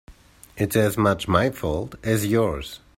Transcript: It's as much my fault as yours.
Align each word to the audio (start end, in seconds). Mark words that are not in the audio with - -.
It's 0.57 0.75
as 0.75 0.97
much 0.97 1.27
my 1.27 1.51
fault 1.51 1.93
as 2.01 2.25
yours. 2.25 2.79